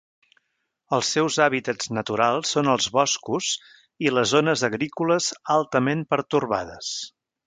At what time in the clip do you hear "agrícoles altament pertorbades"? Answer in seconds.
4.71-6.91